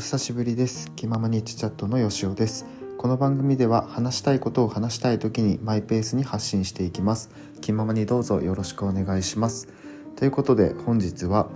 [0.00, 0.90] 久しぶりです。
[0.96, 2.64] 気ままにチチャットのよしおです。
[2.96, 7.28] この番組では話したいことを話したい時にマイペースに発信していきます。
[7.60, 9.68] 気ままにどうぞよろしくお願いします。
[10.16, 11.50] ということで本日は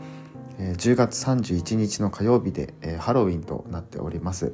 [0.59, 4.53] 10月31日の火曜日でハロウィンとなっております。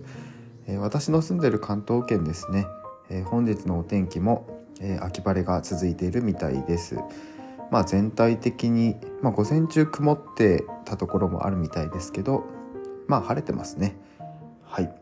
[0.78, 2.68] 私の住んでる関東圏ですね。
[3.24, 4.46] 本日のお天気も
[5.00, 6.96] 秋晴れが続いているみたいです。
[7.72, 12.44] まあ、全体的に、まあ、午前中曇ってたところもあるみたいですけど
[13.10, 13.96] まあ晴れてますね。
[14.62, 14.92] はい、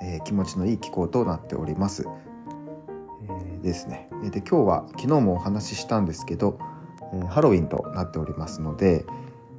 [0.00, 4.08] えー、気持ちのいい気候となっております、えー、ですね。
[4.30, 6.58] で今日は昨日もお話ししたんですけど、
[7.12, 9.04] えー、ハロウィンとなっておりますので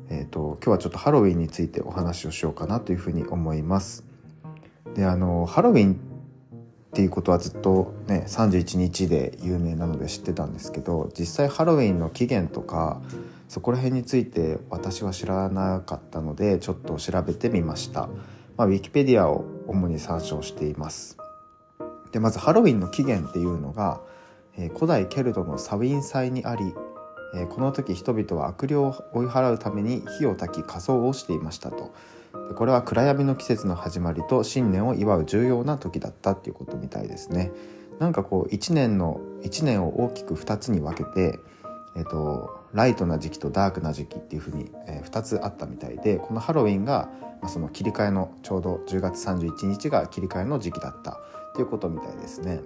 [0.10, 4.04] えーと、今日はちょっとハロウィンについてお話をしようかなというふうに思います。
[4.96, 5.96] であのハロウィンっ
[6.94, 13.02] ていうことはずっとね31日で有名なので知ってたんですけど実際ハロウィンの起源とか
[13.48, 18.10] そこら辺について私は知らなかったのでちょっと調べてみました、
[18.58, 21.18] まあ、ウィキペディアを主に参照しています。
[22.12, 24.02] でまずハロウィンの起源っていうのが、
[24.56, 26.74] えー、古代ケルトのサウィン祭にあり、
[27.36, 31.94] えー、この時人々は悪霊を追い払うために火を焚き仮装をしていましたと。
[32.50, 37.52] でこれは暗闇の季節の始まりと新年を祝う重要な時だったっていうことみたいですね。
[38.00, 41.40] なんかこう1年の1年を大きく2つに分けて、
[41.96, 47.10] えっと、ライトな時期とダークな時期っていうふうに、えー、2つあったみたいでこのハロウィンが、
[47.42, 52.62] まあ、その切り替えのちょうど10月31日が切り替えの時期だったっていうことみたいですね。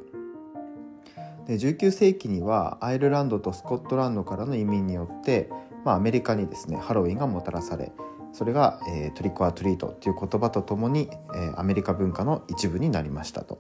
[1.46, 5.50] で19世紀にはアイルランドとスコットランドからの移民によって、
[5.86, 7.94] まあ、アメリカにですねハロウィンがもたらされ
[8.34, 13.60] それが、えー、トリックアトリートっていう言葉とともに、えー、アメリカ文化の一部になりましたと。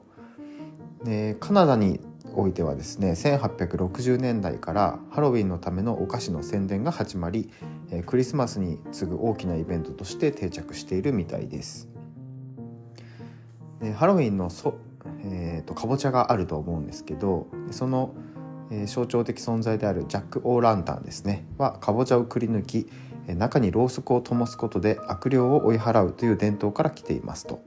[1.03, 2.01] でカナダに
[2.35, 7.49] おいてはですね1860年代からハロウィンのためのお菓子の宣伝が始まり、
[8.05, 11.87] クリスマスに次ぐ大きなイベントとして定着しているみたいです。
[13.81, 14.75] でハロウィンのそ、
[15.23, 18.13] えーと、かぼちゃがあると思うんですけどその、
[18.71, 22.89] えー、象徴的存在であるジャック・オー・ランタンですねはかぼちゃをくり抜き
[23.27, 27.61] 中にろうそくを灯すことで悪霊を追い払うという伝統から来ていますと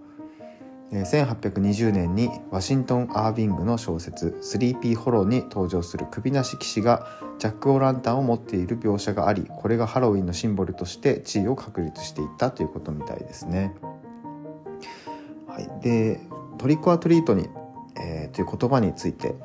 [0.93, 7.07] 1820年にワシントン・アービングの小説「スリーピー・ホロー」に登場する首なし騎士が
[7.39, 13.73] ジャック・オ・ランタンを持っている描写がありこれがハロウィンのシンボルとして地位を確立していったということみたいですね。
[15.47, 16.21] はい、で
[16.59, 17.49] trick or treat に、
[17.97, 19.37] えー、という言葉について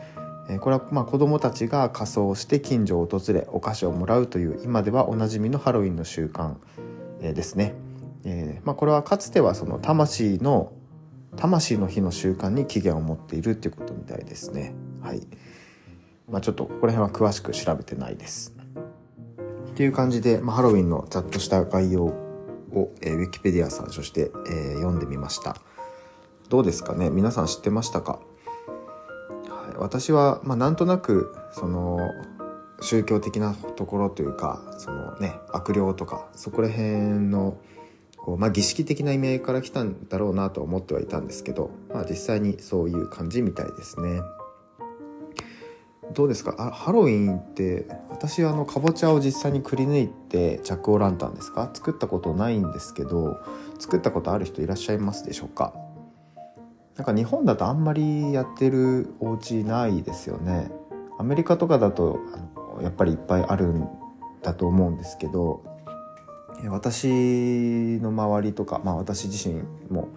[0.49, 6.55] えこれはまあ子どもたちが仮装して近所を訪れお菓子をもらうという今ではおなじみのハロウィンの習慣
[7.21, 7.75] ですね。
[8.23, 10.73] えーまあ、これはかつてはその魂の
[11.37, 14.73] 魂の日の習慣に起源を持っているっていうことみたいですね。
[15.01, 15.21] はい。
[16.29, 18.55] まあ、ちょっとここら辺は詳しく調べてないです。
[19.69, 25.57] っていう感じで、まあ、ハロウィンのざっとした概要を、えー、ウィキペディア参照して、えー、読んでみました。
[26.49, 27.09] どうですかね？
[27.09, 28.13] 皆さん知ってましたか？
[28.13, 31.99] はい私は、まあ、なんとなくその
[32.81, 37.57] 宗教的なところというかその、ね、悪霊とかそこら辺の
[38.25, 44.21] こう、まあ、儀式的な意味合いから来たんだろうなと思ってはいたんですけど、まあ、実際にそういう感じみたいですね。
[46.13, 46.55] どうですか？
[46.57, 51.69] あハロウィンって私はあのかぼちゃを実際にくり抜いてジャ・ランタンですか？
[51.73, 53.37] 作ったことないんですけど
[53.79, 55.73] 作ったことある人いらっしゃいますでしょうか？
[56.95, 60.71] なんか日本だとあんまりやってるお家ないですよね。
[61.19, 63.87] アメリカとかだとあのやっぱりいっぱいあるん
[64.41, 65.63] だと思うんですけど
[66.69, 70.09] 私の周りとか、まあ、私自身も、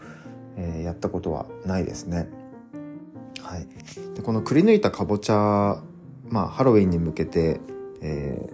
[0.57, 2.29] えー、やったことはないですね。
[3.43, 3.67] はい、
[4.15, 5.83] でこのくり抜いたかぼちゃ、
[6.29, 7.61] まあ、ハロウィンに向けて、
[8.03, 8.51] え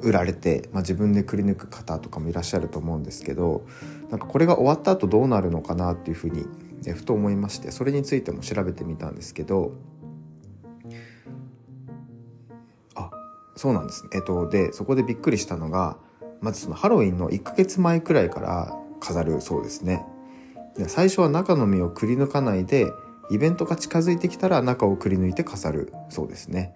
[0.00, 3.66] ー、売られて、まあ、自分でくり抜く方とかもいらっしゃると思うんですけど
[4.10, 6.46] なんかこれが終わった後どうなるのかなっていうふうに
[6.92, 9.72] ふと思いましてそれについても調べてみたんですけど
[12.94, 13.10] あ
[13.56, 15.96] そうなんですねえっとでそこでびっくりしたのが
[16.44, 20.04] まずそのハロウィンの1ヶ月前くらいから飾るそうですね
[20.76, 22.92] で最初は中の実をくり抜かないで
[23.30, 26.74] イベントが近づいてきたら中をくり抜いて飾るそうですね、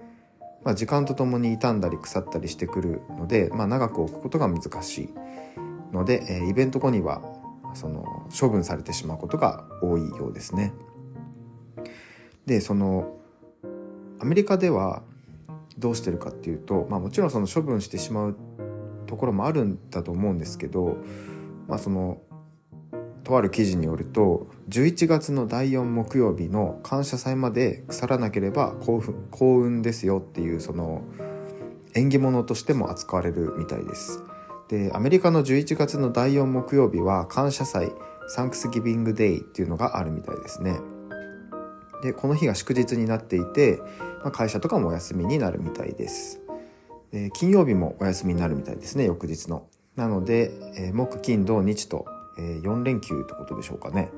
[0.64, 5.08] まあ、時間とともに傷んだり腐ったりしてくるので、まあ、長く置くことが難しい
[5.92, 7.20] ので、えー、イベント後には
[7.74, 10.72] その処分されてしまうことが多いようですね。
[12.46, 13.14] でその
[14.20, 15.02] アメリカでは
[15.76, 18.36] どうしてるかっていうと、まあ、もちろんその処分してしまう
[19.08, 20.96] ところもあるんだと思うんですけど、
[21.66, 22.20] まあ、その
[23.24, 31.02] とある記事によると11月の第4木曜日の感謝祭まで腐らなければ幸幸運ですよっていうその
[31.94, 34.22] 縁起物としても扱われるみたいです。
[34.68, 37.90] でアメリカの11月の第4木曜日は感謝祭
[38.28, 40.78] サンクスギビングデイっていうのがあるみたいですね
[42.02, 43.80] でこの日が祝日になっていて、
[44.22, 46.40] まあ、会社とかもお休みになるみたいです
[47.12, 49.66] で金曜日もお休みになるみたいですね翌日の。
[49.96, 52.06] なので、えー、木金土日と、
[52.38, 54.10] えー、4連休ってことでしょうかね。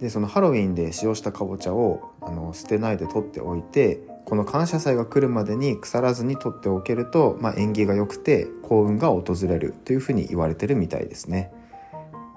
[0.00, 11.52] でそのハロウィンで使用したかぼちゃをあの捨てないで取っておいてこの感謝祭が来るまでに腐らずに取っておけると、まあ、縁起が良くて幸運が訪れるというふうに言われてるみたいですね。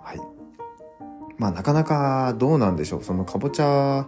[0.04, 0.20] はい。
[1.38, 3.04] まあ、なかなかどうなんでしょう。
[3.04, 4.08] そのかぼちゃ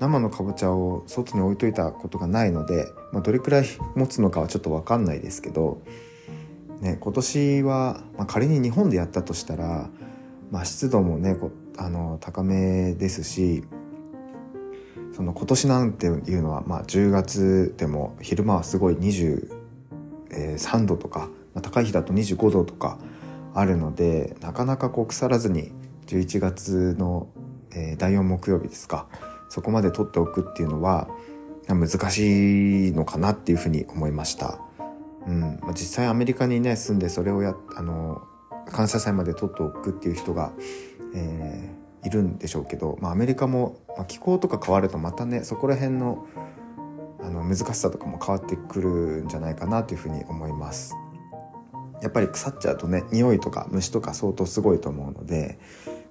[0.00, 5.82] 生のかぼちゃを外に置いといたことがないので、まあ、どれくらい持つのかはちょっと分かんないですけど、
[6.80, 9.88] ね、今年は、まあ、仮に日本でやったとしたら、
[10.50, 11.36] まあ、湿度もね
[11.76, 13.64] あの高めですし
[15.14, 22.98] その今年なんていうのは、まあ、10月でも昼間はすごい23度とか、まあ、高い日だと25度とか
[23.54, 25.72] あるのでなかなかこう腐らずに
[26.06, 27.28] 11月の、
[27.72, 29.06] えー、第4木曜日ですか
[29.54, 31.08] そこまで取っておくっていうのは
[31.68, 34.58] 難しいのかなっていうふうに思いました。
[35.26, 38.22] うん、実際アメリカにね住んでそれをやあの
[38.66, 40.52] 感謝祭まで取っておくっていう人が
[41.14, 46.26] えー、いるんでしょうけど、まあ、アメリカも、まあ、気候とか変わるとまたねそこら辺の
[47.20, 50.94] あの難しさとかも変わってくるんじゃないかなというふうに思います。
[52.02, 55.58] やっぱり腐っちゃうとね匂いとか虫とか相当すごいと思うので、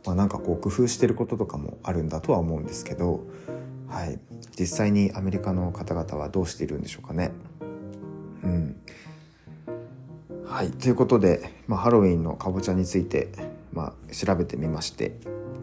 [0.06, 3.22] まあ、なんかこう工夫してることとかもあるんだとは思うんですけど、
[3.88, 4.20] はい、
[4.60, 7.32] 実際にアメリカの方々はどうしているんでしょうかね。
[8.44, 8.76] うん、
[10.46, 13.30] はいということで、まあ、ハロウィンのかぼちゃについて
[13.74, 15.18] まあ、調べてみまして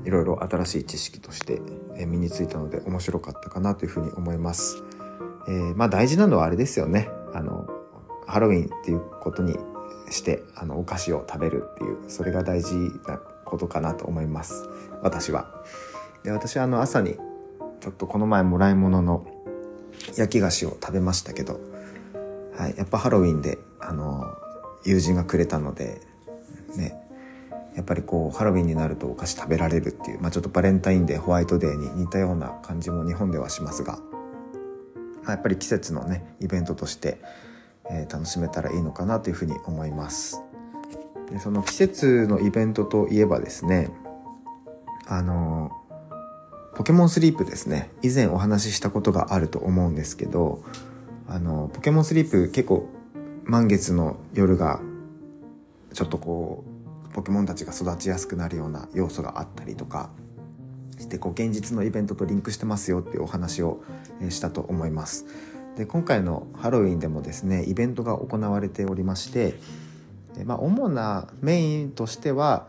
[0.04, 1.60] いろいろ新しい知識として
[2.04, 4.82] 身についたので面白かったかなというふうに思います。
[5.48, 7.08] えー、まあ大事なのはあれですよね。
[7.34, 7.68] あの
[8.26, 9.56] ハロウィンっていうことに
[10.10, 12.74] してあのお菓子を食べるっていうそれが大事
[13.06, 13.20] な
[13.50, 14.68] ことかなと思います
[15.02, 15.50] 私は。
[16.24, 17.16] で私はあの朝に
[17.80, 19.26] ちょっとこの前もらい物の
[20.16, 21.60] 焼き菓子を食べましたけど、
[22.56, 24.26] はい、やっぱハロウィンであの
[24.84, 26.00] 友人がくれたので
[26.76, 26.94] ね
[27.74, 33.98] やっぱりこうハロウィンになるとお菓子食べられるっていう、まあ、ちょっとバレンタインデーホワイトデーに似たような感じも日本ではしますが、
[35.22, 37.18] まあ、やっぱり季節のねイベントとして、
[37.88, 40.42] えー、楽しめたらいいのかなというふうに思います
[41.30, 43.90] でその季節のイベントといえばですね
[45.06, 45.70] あの
[46.74, 50.62] ポケモンスリープですね以前お話ししたことがあると思うんですけど
[51.28, 52.88] あのポケモンスリープ結構
[53.44, 54.80] 満月の夜が
[55.92, 56.64] ちょっとこ
[57.10, 60.10] うポケモンたちが育ちやすくなるような要素があったりとか
[60.98, 63.82] してこう現実のイベントとリンクしてますよっていうお話を
[64.28, 65.26] したと思います。
[65.76, 69.54] で今回のハロウィンでもですねイベントが行われておりまして
[70.34, 72.66] でまあ、主なメインとしては、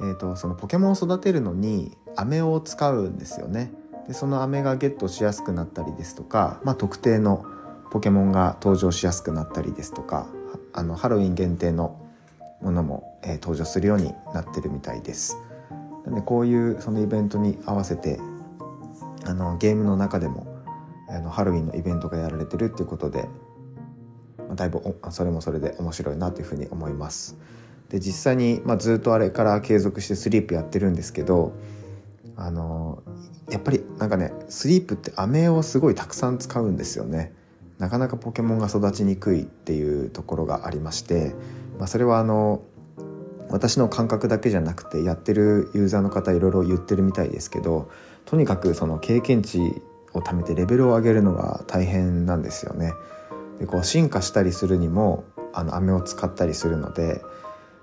[0.00, 3.72] えーと、そのポケモンを育てるのに飴を使うんですよね。
[4.08, 7.44] でその飴がゲットしやすくなったりですとか、まあ、特定の
[7.90, 10.28] ポケモンが登場しやすくなったりですとか
[10.72, 12.00] あのハロウィン限定の
[12.60, 15.38] ものも、えー、登場するようになってるみたいです。
[16.04, 18.18] なんでこういうそのイベントに合わせて
[19.26, 20.46] あのゲームの中でも
[21.08, 23.28] あのハロウィンのイベントがやられてるっていうことで、
[24.54, 24.80] だいぶ
[25.10, 27.36] それもそれで面白いなというふうに思います。
[27.88, 31.52] で実際に、まあ、ずっとあれから継続してスリープやってるんですけど
[32.36, 33.02] あの
[33.50, 37.32] やっぱりなんかねスリープって飴をすごいたくさん使うんですよね。
[37.78, 41.34] なかなかポケモンが育ちにくいっていうところがありまして
[41.80, 42.62] まあ、それはあの
[43.48, 47.90] 私の感覚だけじゃなくてやってるユーザーの方いろいろ言ってるみたいですけど
[48.26, 49.58] とにかくその経験値
[50.12, 52.92] を貯めてレベルを上げるのが大変なんですよね。
[53.60, 57.22] でこう進化したりするにもあの飴を使ったりするので、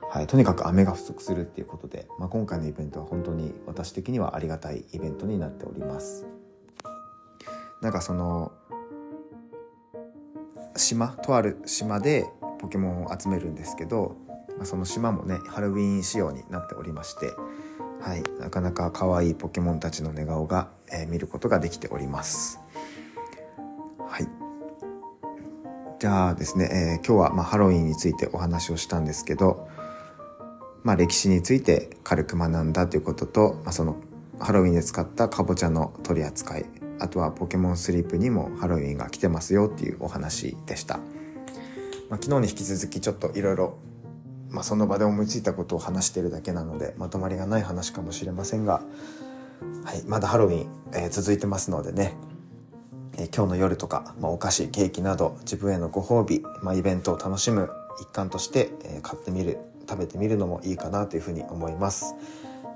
[0.10, 6.26] はい、とにかく飴が不足するっていうことで、まあ、今回のイベントは本当に私的にはありがたいイベントになっております。
[7.82, 8.52] なんかその
[10.76, 12.28] 島とある島で
[12.60, 14.16] ポケモンを集めるんですけど、
[14.58, 17.34] まあ、その島もねハロウィン仕様になっておりまして、
[18.02, 22.60] はい、なかなか可愛いポケモンたちの寝顔が、えー、見ることができております。
[26.00, 29.68] じゃあですね、えー、今日はまハロウィンについてお話をしたんですけど、
[30.84, 33.98] まあ、歴史について軽く学んだということと、まあ、その
[34.40, 36.66] ハロウィンで使ったかぼちゃの取り扱い
[37.00, 40.98] あとはポケモンスリープにもハロウィンが来てますよっていうお話でした。
[42.10, 43.78] まあ、昨日に引き続きちょっといろいろ
[44.62, 48.82] その場で思いついたことを話しているだけなのでまとまりがない話かもしれませんが、
[49.84, 52.14] はい、まだハロウィン、えー、続いてますのでね、
[53.18, 57.70] え、今日の夜とか、まあ、お菓子ケーキなど自分へのご褒美、まあ、イベントを楽しむ
[58.00, 59.58] 一環として、えー、買ってみる
[59.90, 62.16] 食べてみるのもいいかなというふうに思います。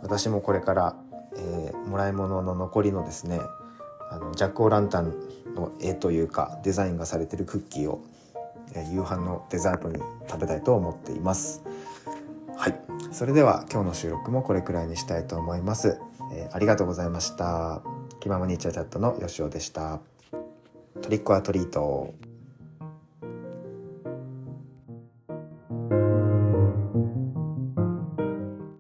[0.02, 0.96] 私もこれから、
[1.38, 3.40] えー、もらい物の残りのですね
[4.10, 5.14] あのジャック・オ・ランタン
[5.56, 8.04] の絵というかデザインがされてるクッキーを、
[8.74, 11.64] えー、夕飯のデザートに食べたいと思っています。
[12.58, 12.80] はい。
[13.12, 16.00] それでは今日の収録もこれくらいにしたいと思います、
[16.34, 17.82] えー、ありがとうございました。
[18.20, 20.11] 気ままにチャチャットのよしおでした。
[21.02, 22.14] トリックアトリート。